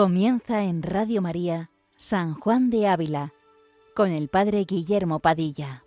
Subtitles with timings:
[0.00, 3.34] Comienza en Radio María San Juan de Ávila
[3.94, 5.84] con el Padre Guillermo Padilla.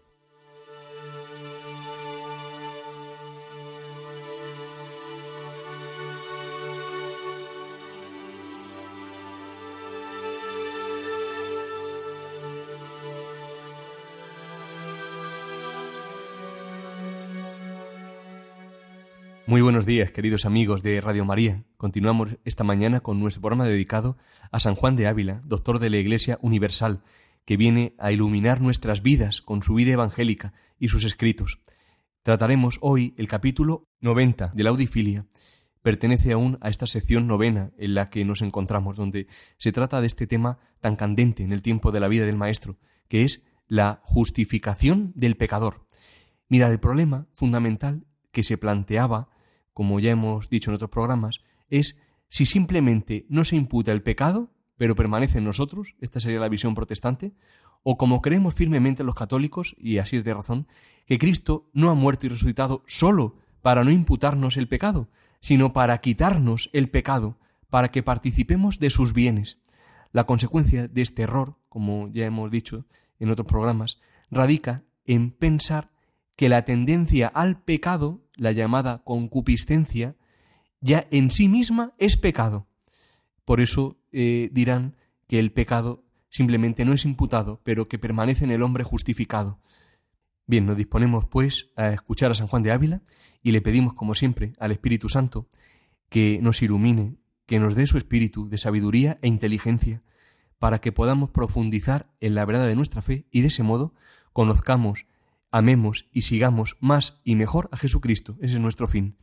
[19.45, 21.65] Muy buenos días, queridos amigos de Radio María.
[21.75, 24.15] Continuamos esta mañana con nuestro programa dedicado
[24.51, 27.03] a San Juan de Ávila, doctor de la Iglesia Universal,
[27.43, 31.59] que viene a iluminar nuestras vidas con su vida evangélica y sus escritos.
[32.21, 35.25] Trataremos hoy el capítulo 90 de la Audifilia.
[35.81, 40.07] Pertenece aún a esta sección novena en la que nos encontramos, donde se trata de
[40.07, 42.77] este tema tan candente en el tiempo de la vida del Maestro,
[43.09, 45.85] que es la justificación del pecador.
[46.47, 49.32] Mira, el problema fundamental que se planteaba
[49.73, 54.51] como ya hemos dicho en otros programas, es si simplemente no se imputa el pecado,
[54.77, 57.33] pero permanece en nosotros, esta sería la visión protestante,
[57.83, 60.67] o como creemos firmemente los católicos, y así es de razón,
[61.05, 65.97] que Cristo no ha muerto y resucitado solo para no imputarnos el pecado, sino para
[65.99, 67.37] quitarnos el pecado,
[67.69, 69.61] para que participemos de sus bienes.
[70.11, 72.85] La consecuencia de este error, como ya hemos dicho
[73.19, 73.99] en otros programas,
[74.29, 75.92] radica en pensar
[76.35, 80.15] que la tendencia al pecado la llamada concupiscencia,
[80.81, 82.67] ya en sí misma es pecado.
[83.45, 84.95] Por eso eh, dirán
[85.27, 89.59] que el pecado simplemente no es imputado, pero que permanece en el hombre justificado.
[90.45, 93.01] Bien, nos disponemos pues a escuchar a San Juan de Ávila
[93.41, 95.47] y le pedimos, como siempre, al Espíritu Santo
[96.09, 100.03] que nos ilumine, que nos dé su espíritu de sabiduría e inteligencia,
[100.59, 103.93] para que podamos profundizar en la verdad de nuestra fe y de ese modo
[104.31, 105.07] conozcamos
[105.53, 108.37] amemos y sigamos más y mejor a Jesucristo.
[108.41, 109.17] Ese es nuestro fin.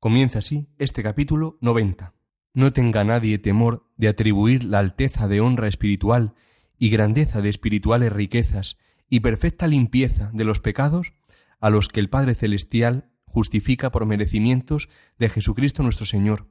[0.00, 2.14] Comienza así este capítulo 90.
[2.54, 6.34] No tenga nadie temor de atribuir la alteza de honra espiritual
[6.78, 8.78] y grandeza de espirituales riquezas
[9.08, 11.12] y perfecta limpieza de los pecados
[11.60, 16.48] a los que el Padre Celestial justifica por merecimientos de Jesucristo nuestro Señor.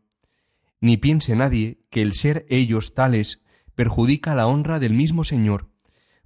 [0.80, 3.44] Ni piense nadie que el ser ellos tales
[3.74, 5.71] perjudica la honra del mismo Señor,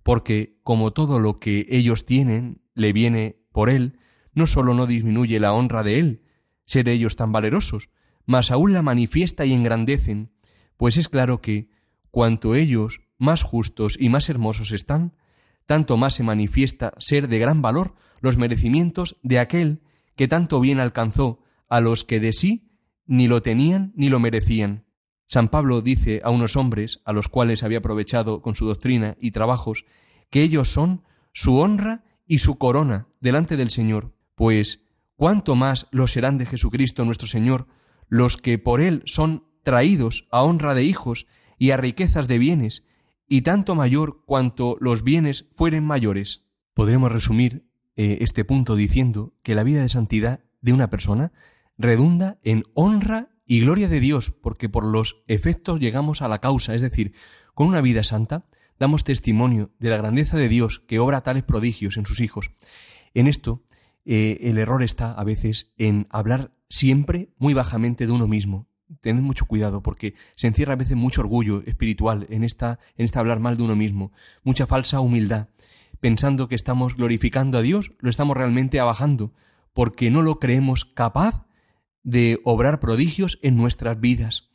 [0.06, 3.98] porque como todo lo que ellos tienen le viene por él,
[4.34, 6.22] no sólo no disminuye la honra de él,
[6.64, 7.90] ser ellos tan valerosos,
[8.28, 10.32] mas aún la manifiesta y engrandecen,
[10.78, 11.72] pues es claro que,
[12.12, 15.18] cuanto ellos más justos y más hermosos están,
[15.66, 19.82] tanto más se manifiesta ser de gran valor los merecimientos de aquel
[20.16, 22.70] que tanto bien alcanzó a los que de sí
[23.08, 24.86] ni lo tenían ni lo merecían.
[25.28, 29.32] San Pablo dice a unos hombres, a los cuales había aprovechado con su doctrina y
[29.32, 29.86] trabajos,
[30.30, 31.04] que ellos son
[31.34, 34.86] su honra y su corona delante del Señor, pues
[35.16, 37.68] cuánto más lo serán de Jesucristo nuestro Señor,
[38.08, 41.28] los que por Él son traídos a honra de hijos
[41.58, 42.88] y a riquezas de bienes,
[43.28, 46.46] y tanto mayor cuanto los bienes fueren mayores.
[46.74, 51.32] Podremos resumir eh, este punto diciendo que la vida de santidad de una persona
[51.78, 56.74] redunda en honra y gloria de Dios, porque por los efectos llegamos a la causa,
[56.76, 57.14] es decir,
[57.54, 58.46] con una vida santa
[58.80, 62.52] damos testimonio de la grandeza de Dios que obra tales prodigios en sus hijos.
[63.14, 63.64] En esto,
[64.04, 68.68] eh, el error está a veces en hablar siempre muy bajamente de uno mismo.
[69.02, 73.20] Tened mucho cuidado porque se encierra a veces mucho orgullo espiritual en esta, en esta
[73.20, 74.12] hablar mal de uno mismo,
[74.44, 75.50] mucha falsa humildad.
[76.00, 79.34] Pensando que estamos glorificando a Dios, lo estamos realmente abajando,
[79.74, 81.46] porque no lo creemos capaz
[82.06, 84.52] de obrar prodigios en nuestras vidas.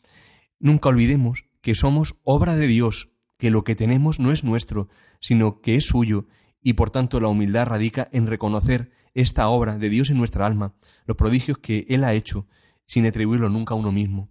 [0.60, 4.88] Nunca olvidemos que somos obra de Dios, que lo que tenemos no es nuestro,
[5.20, 6.26] sino que es suyo,
[6.62, 10.74] y por tanto la humildad radica en reconocer esta obra de Dios en nuestra alma,
[11.06, 12.46] los prodigios que Él ha hecho,
[12.86, 14.30] sin atribuirlo nunca a uno mismo.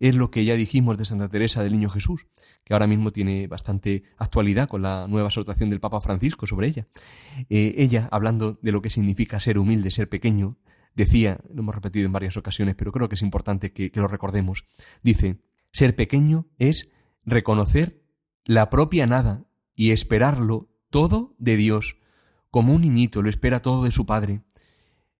[0.00, 2.26] Es lo que ya dijimos de Santa Teresa del Niño Jesús,
[2.64, 6.88] que ahora mismo tiene bastante actualidad con la nueva exhortación del Papa Francisco sobre ella.
[7.50, 10.56] Eh, ella, hablando de lo que significa ser humilde, ser pequeño,
[10.94, 14.08] decía, lo hemos repetido en varias ocasiones, pero creo que es importante que, que lo
[14.08, 14.64] recordemos,
[15.02, 15.40] dice,
[15.72, 16.92] ser pequeño es
[17.24, 18.02] reconocer
[18.44, 19.44] la propia nada
[19.74, 21.96] y esperarlo todo de Dios,
[22.50, 24.42] como un niñito lo espera todo de su padre.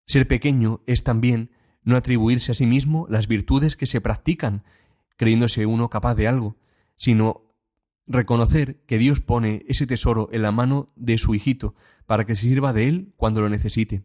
[0.07, 1.51] Ser pequeño es también
[1.83, 4.63] no atribuirse a sí mismo las virtudes que se practican,
[5.17, 6.57] creyéndose uno capaz de algo,
[6.97, 7.45] sino
[8.07, 11.75] reconocer que Dios pone ese tesoro en la mano de su hijito
[12.07, 14.05] para que se sirva de él cuando lo necesite.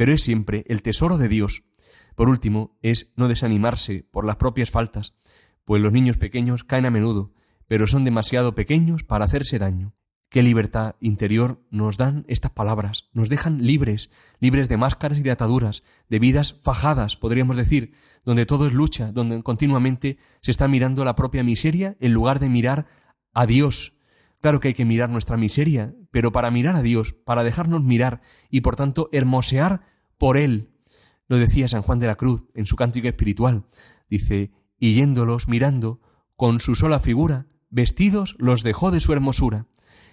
[0.00, 1.64] Pero es siempre el tesoro de Dios.
[2.14, 5.14] Por último, es no desanimarse por las propias faltas,
[5.66, 7.34] pues los niños pequeños caen a menudo,
[7.66, 9.94] pero son demasiado pequeños para hacerse daño.
[10.30, 13.10] Qué libertad interior nos dan estas palabras.
[13.12, 17.92] Nos dejan libres, libres de máscaras y de ataduras, de vidas fajadas, podríamos decir,
[18.24, 22.48] donde todo es lucha, donde continuamente se está mirando la propia miseria en lugar de
[22.48, 22.86] mirar
[23.34, 23.98] a Dios.
[24.40, 28.22] Claro que hay que mirar nuestra miseria, pero para mirar a Dios, para dejarnos mirar
[28.48, 29.89] y por tanto hermosear
[30.20, 30.68] por Él.
[31.28, 33.64] Lo decía San Juan de la Cruz en su cántico espiritual.
[34.10, 36.02] Dice, y yéndolos mirando,
[36.36, 39.66] con su sola figura, vestidos los dejó de su hermosura.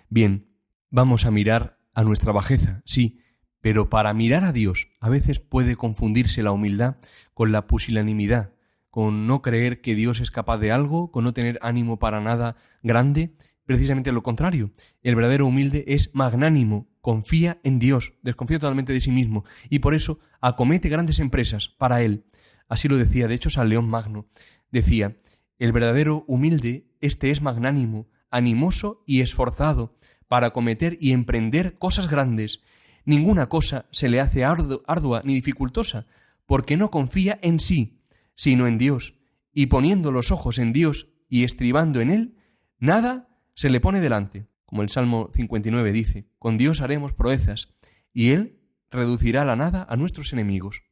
[0.09, 0.47] Bien,
[0.89, 3.19] vamos a mirar a nuestra bajeza, sí,
[3.59, 6.95] pero para mirar a Dios a veces puede confundirse la humildad
[7.33, 8.53] con la pusilanimidad,
[8.89, 12.55] con no creer que Dios es capaz de algo, con no tener ánimo para nada
[12.81, 13.33] grande,
[13.67, 14.71] precisamente lo contrario.
[15.03, 19.93] El verdadero humilde es magnánimo, confía en Dios, desconfía totalmente de sí mismo y por
[19.93, 22.25] eso acomete grandes empresas para él.
[22.69, 24.25] Así lo decía, de hecho, San León Magno.
[24.71, 25.17] Decía,
[25.59, 29.97] el verdadero humilde, este es magnánimo, animoso y esforzado
[30.27, 32.61] para cometer y emprender cosas grandes.
[33.03, 36.07] Ninguna cosa se le hace ardua ni dificultosa,
[36.45, 38.01] porque no confía en sí,
[38.35, 39.15] sino en Dios,
[39.51, 42.37] y poniendo los ojos en Dios y estribando en Él,
[42.79, 44.47] nada se le pone delante.
[44.65, 47.75] Como el Salmo 59 dice, con Dios haremos proezas,
[48.13, 48.61] y Él
[48.91, 50.83] reducirá la nada a nuestros enemigos.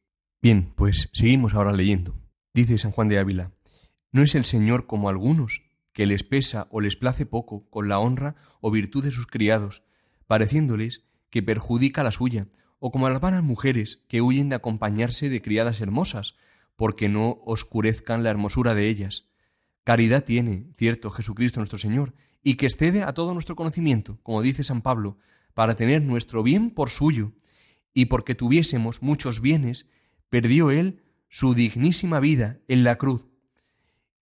[0.42, 2.18] Bien, pues seguimos ahora leyendo.
[2.52, 3.52] Dice San Juan de Ávila,
[4.12, 7.98] ¿no es el Señor como algunos, que les pesa o les place poco con la
[7.98, 9.84] honra o virtud de sus criados,
[10.26, 12.48] pareciéndoles que perjudica la suya,
[12.78, 16.34] o como las vanas mujeres que huyen de acompañarse de criadas hermosas,
[16.74, 19.28] porque no oscurezcan la hermosura de ellas.
[19.84, 22.14] Caridad tiene, cierto, Jesucristo nuestro Señor,
[22.46, 25.18] y que excede a todo nuestro conocimiento, como dice San Pablo,
[25.52, 27.32] para tener nuestro bien por suyo,
[27.92, 29.88] y porque tuviésemos muchos bienes,
[30.30, 33.26] perdió Él su dignísima vida en la cruz,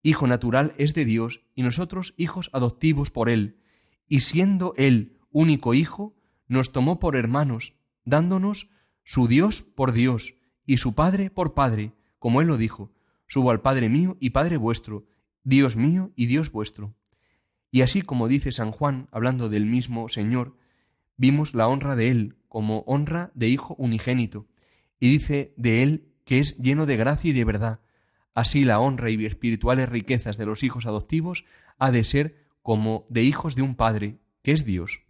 [0.03, 3.61] Hijo natural es de Dios y nosotros hijos adoptivos por Él,
[4.09, 6.17] y siendo Él único Hijo,
[6.49, 7.75] nos tomó por hermanos,
[8.06, 8.70] dándonos
[9.05, 12.91] su Dios por Dios y su Padre por Padre, como Él lo dijo,
[13.27, 15.05] subo al Padre mío y Padre vuestro,
[15.43, 16.94] Dios mío y Dios vuestro.
[17.75, 20.56] Y así como dice San Juan, hablando del mismo Señor,
[21.17, 24.47] vimos la honra de Él como honra de Hijo unigénito,
[25.00, 27.81] y dice de Él que es lleno de gracia y de verdad,
[28.32, 31.44] Así la honra y espirituales riquezas de los hijos adoptivos
[31.79, 35.03] ha de ser como de hijos de un Padre, que es Dios.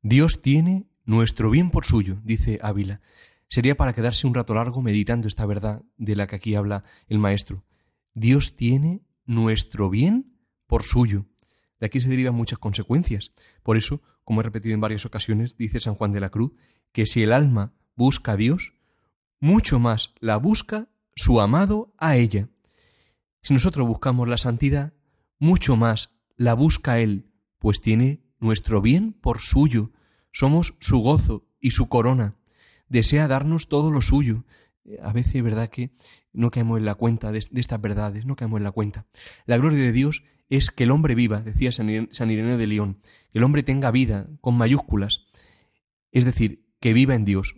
[0.00, 3.00] Dios tiene nuestro bien por suyo, dice Ávila.
[3.48, 7.18] Sería para quedarse un rato largo meditando esta verdad de la que aquí habla el
[7.18, 7.64] Maestro.
[8.14, 10.38] Dios tiene nuestro bien
[10.68, 11.26] por suyo.
[11.84, 13.32] De aquí se derivan muchas consecuencias.
[13.62, 16.52] Por eso, como he repetido en varias ocasiones, dice San Juan de la Cruz,
[16.92, 18.72] que si el alma busca a Dios,
[19.38, 22.48] mucho más la busca su amado a ella.
[23.42, 24.94] Si nosotros buscamos la santidad,
[25.38, 29.92] mucho más la busca Él, pues tiene nuestro bien por suyo,
[30.32, 32.38] somos su gozo y su corona.
[32.88, 34.46] Desea darnos todo lo suyo.
[35.02, 35.90] A veces, verdad que
[36.32, 39.04] no caemos en la cuenta de, estas verdades, no caemos en la cuenta.
[39.44, 40.22] La gloria de Dios
[40.56, 43.00] es que el hombre viva, decía San Ireneo de León,
[43.32, 45.26] que el hombre tenga vida con mayúsculas,
[46.12, 47.56] es decir, que viva en Dios.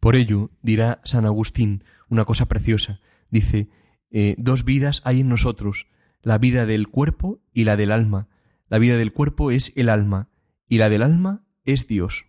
[0.00, 3.00] Por ello, dirá San Agustín, una cosa preciosa.
[3.30, 3.70] Dice,
[4.10, 5.86] eh, dos vidas hay en nosotros,
[6.22, 8.28] la vida del cuerpo y la del alma.
[8.68, 10.28] La vida del cuerpo es el alma
[10.68, 12.26] y la del alma es Dios.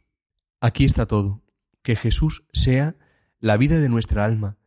[0.61, 1.43] Aquí está todo.
[1.81, 2.95] Que Jesús sea
[3.39, 4.57] la vida de nuestra alma,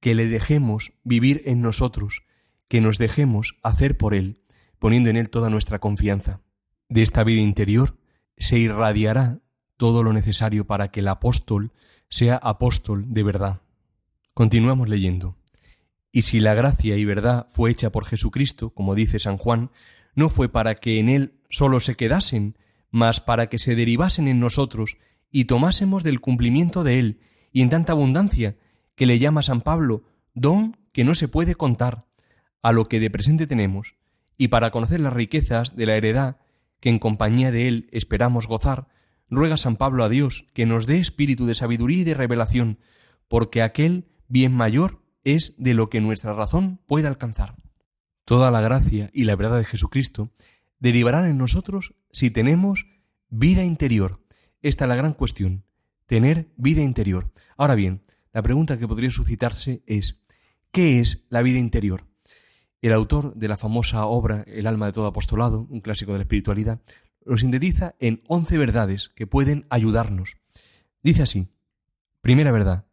[0.00, 2.24] que le dejemos vivir en nosotros,
[2.68, 4.42] que nos dejemos hacer por Él,
[4.84, 6.42] poniendo en Él toda nuestra confianza.
[6.90, 7.96] De esta vida interior
[8.36, 9.40] se irradiará
[9.78, 11.72] todo lo necesario para que el apóstol
[12.10, 13.62] sea apóstol de verdad.
[14.34, 15.38] Continuamos leyendo.
[16.12, 19.70] Y si la gracia y verdad fue hecha por Jesucristo, como dice San Juan,
[20.14, 22.58] no fue para que en él sólo se quedasen,
[22.90, 24.98] mas para que se derivasen en nosotros
[25.30, 27.20] y tomásemos del cumplimiento de él,
[27.52, 28.58] y en tanta abundancia,
[28.96, 32.04] que le llama San Pablo don que no se puede contar,
[32.60, 33.94] a lo que de presente tenemos,
[34.36, 36.38] y para conocer las riquezas de la heredad
[36.80, 38.88] que en compañía de él esperamos gozar,
[39.30, 42.78] ruega San Pablo a Dios que nos dé espíritu de sabiduría y de revelación,
[43.28, 47.56] porque aquel bien mayor es de lo que nuestra razón puede alcanzar.
[48.24, 50.30] Toda la gracia y la verdad de Jesucristo
[50.78, 52.86] derivarán en nosotros si tenemos
[53.28, 54.22] vida interior.
[54.62, 55.64] Esta es la gran cuestión,
[56.06, 57.32] tener vida interior.
[57.56, 60.20] Ahora bien, la pregunta que podría suscitarse es,
[60.70, 62.06] ¿qué es la vida interior?
[62.84, 66.24] El autor de la famosa obra El alma de todo apostolado, un clásico de la
[66.24, 66.82] espiritualidad,
[67.24, 70.36] lo sintetiza en once verdades que pueden ayudarnos.
[71.02, 71.48] Dice así,
[72.20, 72.84] primera verdad,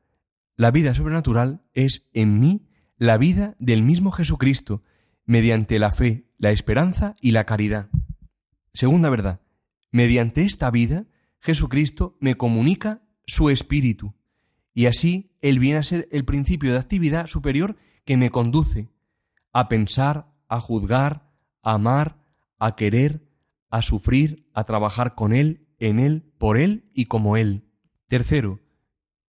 [0.55, 4.81] la vida sobrenatural es en mí la vida del mismo Jesucristo,
[5.25, 7.89] mediante la fe, la esperanza y la caridad.
[8.73, 9.41] Segunda verdad,
[9.91, 11.05] Mediante esta vida,
[11.41, 14.15] Jesucristo me comunica su espíritu,
[14.73, 18.87] y así Él viene a ser el principio de actividad superior que me conduce
[19.53, 21.31] a pensar, a juzgar,
[21.61, 22.17] a amar,
[22.59, 23.27] a querer,
[23.69, 27.69] a sufrir, a trabajar con Él, en Él, por Él y como Él.
[28.07, 28.59] Tercero,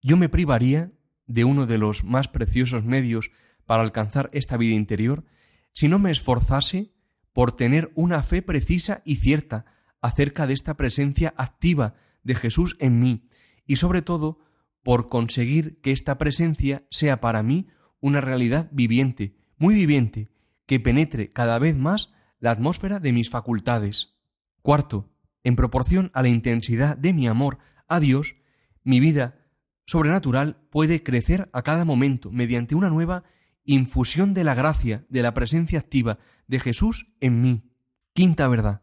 [0.01, 0.91] yo me privaría
[1.25, 3.31] de uno de los más preciosos medios
[3.65, 5.25] para alcanzar esta vida interior
[5.73, 6.93] si no me esforzase
[7.31, 9.65] por tener una fe precisa y cierta
[10.01, 13.23] acerca de esta presencia activa de Jesús en mí
[13.65, 14.39] y sobre todo
[14.83, 17.67] por conseguir que esta presencia sea para mí
[18.01, 20.27] una realidad viviente, muy viviente,
[20.65, 24.17] que penetre cada vez más la atmósfera de mis facultades.
[24.61, 25.09] Cuarto,
[25.41, 28.35] en proporción a la intensidad de mi amor a Dios,
[28.83, 29.39] mi vida
[29.85, 33.23] sobrenatural puede crecer a cada momento mediante una nueva
[33.63, 37.71] infusión de la gracia, de la presencia activa de Jesús en mí.
[38.11, 38.81] Quinta verdad.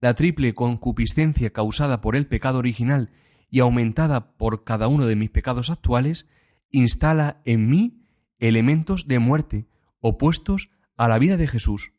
[0.00, 3.10] La triple concupiscencia causada por el pecado original
[3.50, 6.26] y aumentada por cada uno de mis pecados actuales,
[6.70, 8.06] instala en mí
[8.38, 9.66] elementos de muerte
[10.00, 11.92] opuestos a la vida de Jesús.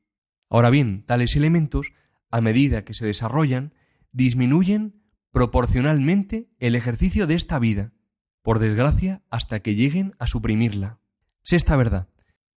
[0.49, 1.93] Ahora bien, tales elementos,
[2.31, 3.73] a medida que se desarrollan,
[4.11, 5.01] disminuyen
[5.31, 7.93] proporcionalmente el ejercicio de esta vida,
[8.41, 10.99] por desgracia hasta que lleguen a suprimirla.
[11.43, 12.09] Sexta verdad.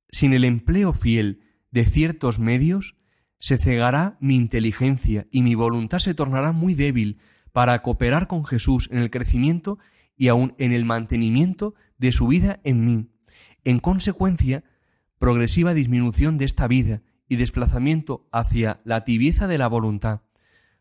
[0.09, 2.97] Sin el empleo fiel de ciertos medios,
[3.38, 7.18] se cegará mi inteligencia y mi voluntad se tornará muy débil
[7.52, 9.78] para cooperar con Jesús en el crecimiento
[10.16, 13.11] y aun en el mantenimiento de su vida en mí.
[13.64, 14.64] En consecuencia,
[15.20, 20.22] progresiva disminución de esta vida y desplazamiento hacia la tibieza de la voluntad,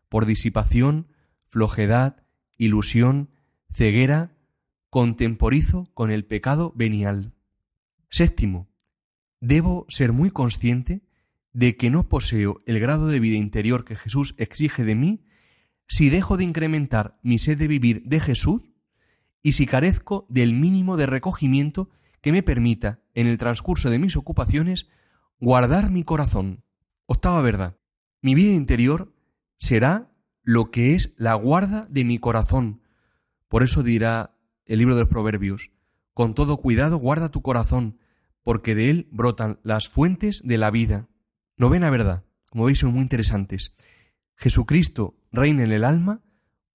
[0.08, 1.08] por disipación,
[1.46, 2.24] flojedad,
[2.56, 3.28] ilusión,
[3.68, 4.34] ceguera,
[4.88, 7.34] contemporizo con el pecado venial.
[8.08, 8.70] Séptimo,
[9.40, 11.02] debo ser muy consciente
[11.52, 15.26] de que no poseo el grado de vida interior que Jesús exige de mí
[15.86, 18.70] si dejo de incrementar mi sed de vivir de Jesús
[19.42, 21.90] y si carezco del mínimo de recogimiento
[22.22, 24.88] que me permita, en el transcurso de mis ocupaciones,
[25.38, 26.64] guardar mi corazón.
[27.06, 27.76] Octava verdad.
[28.22, 29.14] Mi vida interior
[29.58, 30.12] será
[30.42, 32.82] lo que es la guarda de mi corazón.
[33.48, 35.70] Por eso dirá el libro de los Proverbios,
[36.14, 37.98] con todo cuidado guarda tu corazón,
[38.42, 41.08] porque de él brotan las fuentes de la vida.
[41.56, 42.24] Novena verdad.
[42.50, 43.74] Como veis son muy interesantes.
[44.36, 46.22] Jesucristo reina en el alma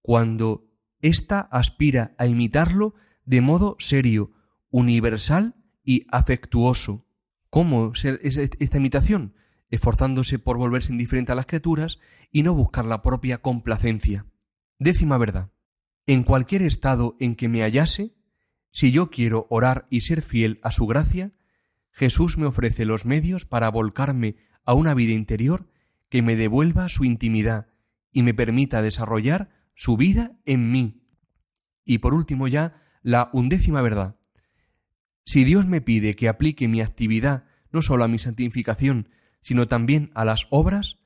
[0.00, 4.32] cuando ésta aspira a imitarlo de modo serio,
[4.70, 5.54] universal
[5.86, 7.06] y afectuoso.
[7.48, 9.34] ¿Cómo es esta imitación?
[9.70, 11.98] Esforzándose por volverse indiferente a las criaturas
[12.30, 14.26] y no buscar la propia complacencia.
[14.78, 15.52] Décima verdad.
[16.06, 18.14] En cualquier estado en que me hallase,
[18.70, 21.32] si yo quiero orar y ser fiel a su gracia,
[21.92, 25.70] Jesús me ofrece los medios para volcarme a una vida interior
[26.10, 27.68] que me devuelva su intimidad
[28.12, 31.06] y me permita desarrollar su vida en mí.
[31.84, 34.16] Y por último ya, la undécima verdad.
[35.26, 40.10] Si Dios me pide que aplique mi actividad no solo a mi santificación, sino también
[40.14, 40.98] a las obras,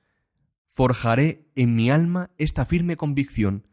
[0.66, 3.66] forjaré en mi alma esta firme convicción.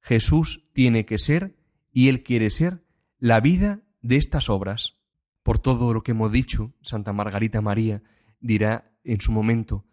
[0.00, 1.56] Jesús tiene que ser,
[1.92, 2.84] y Él quiere ser,
[3.18, 4.98] la vida de estas obras.
[5.42, 8.02] Por todo lo que hemos dicho, Santa Margarita María
[8.38, 9.86] dirá en su momento,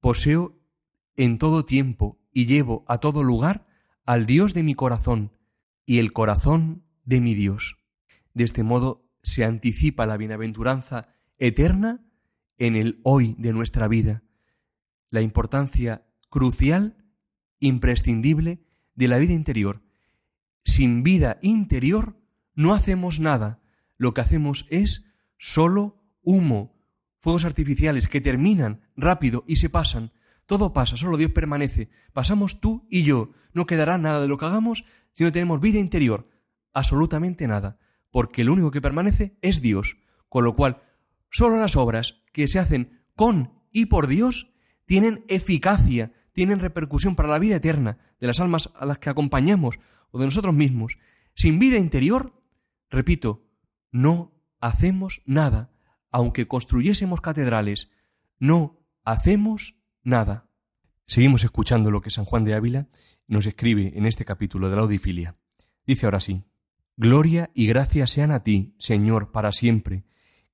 [0.00, 0.60] poseo
[1.16, 3.66] en todo tiempo y llevo a todo lugar
[4.06, 5.32] al Dios de mi corazón
[5.84, 7.78] y el corazón de mi Dios.
[8.34, 12.04] De este modo se anticipa la bienaventuranza eterna
[12.58, 14.22] en el hoy de nuestra vida,
[15.10, 16.96] la importancia crucial,
[17.58, 18.64] imprescindible
[18.94, 19.82] de la vida interior.
[20.64, 22.16] Sin vida interior
[22.54, 23.62] no hacemos nada,
[23.96, 25.04] lo que hacemos es
[25.38, 26.78] solo humo,
[27.18, 30.12] fuegos artificiales que terminan rápido y se pasan,
[30.46, 31.88] todo pasa, solo Dios permanece.
[32.12, 33.32] Pasamos tú y yo.
[33.54, 36.28] No quedará nada de lo que hagamos si no tenemos vida interior.
[36.72, 37.78] Absolutamente nada.
[38.12, 39.96] Porque lo único que permanece es Dios.
[40.28, 40.82] Con lo cual,
[41.30, 44.54] solo las obras que se hacen con y por Dios
[44.86, 49.80] tienen eficacia, tienen repercusión para la vida eterna de las almas a las que acompañamos
[50.10, 50.98] o de nosotros mismos.
[51.34, 52.38] Sin vida interior,
[52.90, 53.48] repito,
[53.90, 55.72] no hacemos nada.
[56.10, 57.90] Aunque construyésemos catedrales,
[58.38, 60.50] no hacemos nada.
[61.06, 62.88] Seguimos escuchando lo que San Juan de Ávila
[63.26, 65.36] nos escribe en este capítulo de la Audifilia.
[65.86, 66.44] Dice ahora sí,
[66.96, 70.04] Gloria y gracia sean a ti, Señor, para siempre,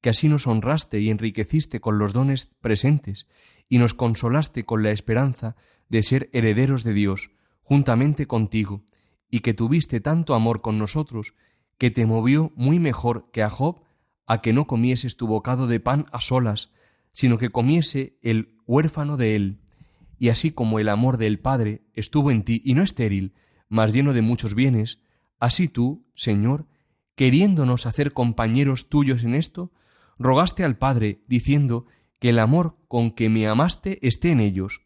[0.01, 3.27] que así nos honraste y enriqueciste con los dones presentes,
[3.69, 5.57] y nos consolaste con la esperanza
[5.89, 8.85] de ser herederos de Dios, juntamente contigo,
[9.31, 11.35] y que tuviste tanto amor con nosotros,
[11.77, 13.83] que te movió muy mejor que a Job
[14.27, 16.71] a que no comieses tu bocado de pan a solas,
[17.13, 19.61] sino que comiese el huérfano de él,
[20.19, 23.35] y así como el amor del Padre estuvo en ti y no estéril,
[23.69, 25.01] mas lleno de muchos bienes,
[25.39, 26.67] así tú, Señor,
[27.15, 29.73] queriéndonos hacer compañeros tuyos en esto,
[30.19, 31.87] rogaste al Padre, diciendo
[32.21, 34.83] que el amor con que me amaste esté en ellos,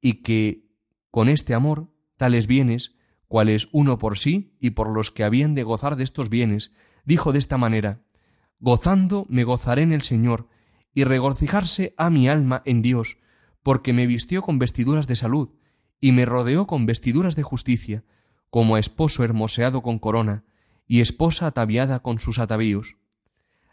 [0.00, 0.68] y que
[1.10, 5.62] con este amor tales bienes, cuales uno por sí y por los que habían de
[5.62, 6.72] gozar de estos bienes,
[7.04, 8.02] dijo de esta manera,
[8.60, 10.48] Gozando me gozaré en el Señor,
[10.94, 13.18] y regocijarse a mi alma en Dios,
[13.62, 15.50] porque me vistió con vestiduras de salud,
[16.00, 18.04] y me rodeó con vestiduras de justicia,
[18.50, 20.44] como esposo hermoseado con corona,
[20.86, 22.96] y esposa ataviada con sus atavíos.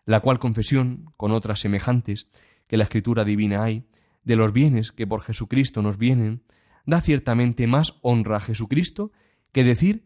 [0.05, 2.27] La cual confesión, con otras semejantes,
[2.67, 3.87] que la escritura divina hay,
[4.23, 6.43] de los bienes que por Jesucristo nos vienen,
[6.85, 9.11] da ciertamente más honra a Jesucristo
[9.51, 10.05] que decir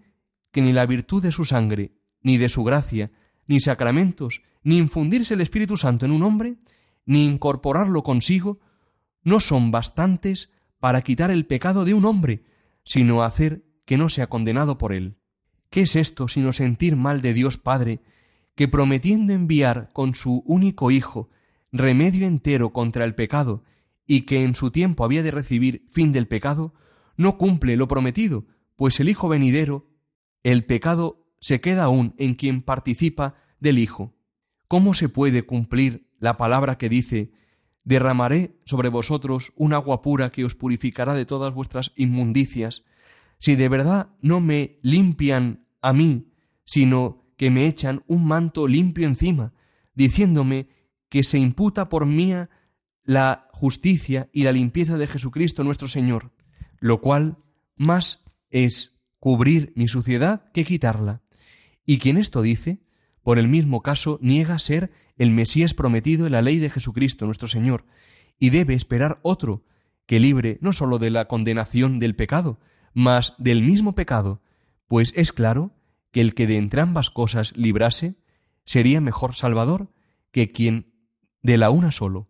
[0.51, 3.11] que ni la virtud de su sangre, ni de su gracia,
[3.47, 6.57] ni sacramentos, ni infundirse el Espíritu Santo en un hombre,
[7.05, 8.59] ni incorporarlo consigo,
[9.23, 12.43] no son bastantes para quitar el pecado de un hombre,
[12.83, 15.17] sino hacer que no sea condenado por él.
[15.71, 18.01] ¿Qué es esto sino sentir mal de Dios Padre,
[18.53, 21.31] que prometiendo enviar con su único Hijo
[21.71, 23.63] remedio entero contra el pecado,
[24.05, 26.75] y que en su tiempo había de recibir fin del pecado,
[27.17, 29.89] no cumple lo prometido, pues el Hijo venidero,
[30.43, 34.13] el pecado se queda aún en quien participa del Hijo.
[34.67, 37.31] ¿Cómo se puede cumplir la palabra que dice
[37.83, 42.83] derramaré sobre vosotros un agua pura que os purificará de todas vuestras inmundicias,
[43.39, 46.33] si de verdad no me limpian a mí,
[46.65, 49.53] sino que me echan un manto limpio encima,
[49.95, 50.69] diciéndome
[51.09, 52.49] que se imputa por mía
[53.03, 56.31] la justicia y la limpieza de Jesucristo nuestro Señor,
[56.79, 57.37] lo cual
[57.75, 61.23] más es cubrir mi suciedad que quitarla.
[61.85, 62.83] Y quien esto dice,
[63.23, 67.47] por el mismo caso niega ser el Mesías prometido en la ley de Jesucristo nuestro
[67.47, 67.85] Señor,
[68.37, 69.65] y debe esperar otro,
[70.05, 72.59] que libre no sólo de la condenación del pecado,
[72.93, 74.41] mas del mismo pecado,
[74.87, 75.71] pues es claro
[76.11, 78.15] que el que de entrambas cosas librase
[78.65, 79.91] sería mejor Salvador
[80.31, 80.93] que quien
[81.41, 82.29] de la una solo.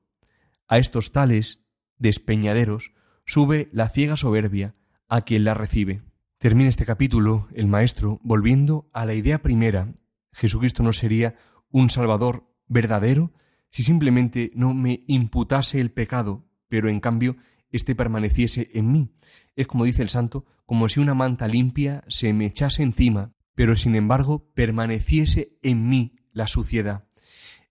[0.67, 1.67] A estos tales
[1.97, 2.93] despeñaderos
[3.25, 4.75] sube la ciega soberbia
[5.07, 6.01] a quien la recibe.
[6.37, 9.93] Termina este capítulo el maestro volviendo a la idea primera.
[10.31, 11.35] Jesucristo no sería
[11.69, 13.33] un Salvador verdadero
[13.69, 17.35] si simplemente no me imputase el pecado, pero en cambio
[17.71, 19.11] éste permaneciese en mí.
[19.55, 23.75] Es como dice el santo, como si una manta limpia se me echase encima, pero
[23.75, 27.05] sin embargo permaneciese en mí la suciedad.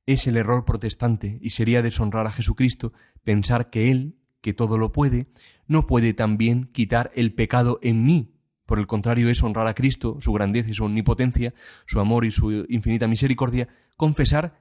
[0.07, 2.93] Es el error protestante y sería deshonrar a Jesucristo
[3.25, 5.27] pensar que Él, que todo lo puede,
[5.67, 8.35] no puede también quitar el pecado en mí.
[8.67, 11.55] Por el contrario, es honrar a Cristo, su grandeza y su omnipotencia,
[11.87, 14.55] su amor y su infinita misericordia, confesar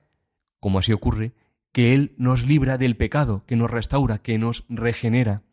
[0.59, 1.33] como así ocurre,
[1.71, 5.43] que Él nos libra del pecado, que nos restaura, que nos regenera.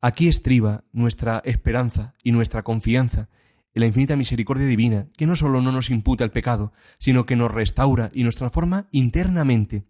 [0.00, 3.28] Aquí estriba nuestra esperanza y nuestra confianza
[3.74, 7.36] en la infinita misericordia divina, que no solo no nos imputa el pecado, sino que
[7.36, 9.84] nos restaura y nos transforma internamente.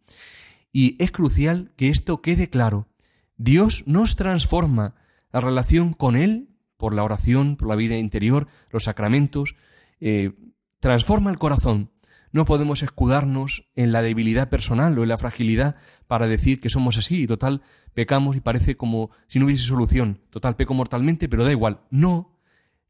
[0.72, 2.88] Y es crucial que esto quede claro.
[3.36, 4.94] Dios nos transforma
[5.32, 9.56] la relación con Él, por la oración, por la vida interior, los sacramentos,
[10.00, 10.32] eh,
[10.80, 11.89] transforma el corazón,
[12.32, 16.96] no podemos escudarnos en la debilidad personal o en la fragilidad para decir que somos
[16.96, 17.62] así y total
[17.92, 20.20] pecamos y parece como si no hubiese solución.
[20.30, 21.80] Total peco mortalmente, pero da igual.
[21.90, 22.38] No.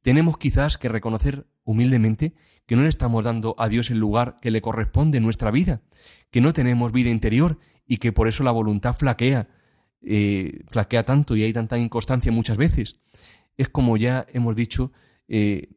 [0.03, 2.35] Tenemos quizás que reconocer humildemente
[2.67, 5.83] que no le estamos dando a Dios el lugar que le corresponde en nuestra vida,
[6.31, 9.49] que no tenemos vida interior y que por eso la voluntad flaquea,
[10.03, 13.01] eh, flaquea tanto y hay tanta inconstancia muchas veces.
[13.57, 14.93] Es como ya hemos dicho,
[15.29, 15.69] eh,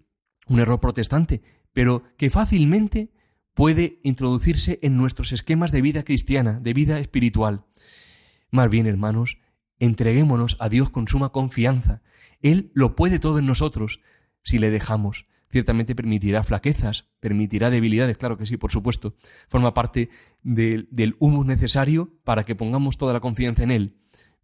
[0.47, 1.41] un error protestante,
[1.73, 3.11] pero que fácilmente
[3.53, 7.65] puede introducirse en nuestros esquemas de vida cristiana, de vida espiritual.
[8.51, 9.39] Más bien, hermanos,
[9.79, 12.01] entreguémonos a Dios con suma confianza.
[12.41, 13.99] Él lo puede todo en nosotros
[14.43, 15.27] si le dejamos.
[15.49, 19.15] Ciertamente permitirá flaquezas, permitirá debilidades, claro que sí, por supuesto.
[19.47, 20.09] Forma parte
[20.41, 23.97] del, del humus necesario para que pongamos toda la confianza en Él.